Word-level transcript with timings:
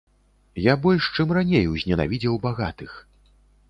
Я 0.71 0.75
больш, 0.85 1.11
чым 1.17 1.35
раней, 1.39 1.71
узненавідзеў 1.77 2.43
багатых. 2.51 2.91